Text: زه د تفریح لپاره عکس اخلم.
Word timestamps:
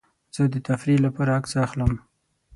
زه 0.35 0.43
د 0.53 0.55
تفریح 0.67 0.97
لپاره 1.05 1.31
عکس 1.39 1.51
اخلم. 1.65 1.91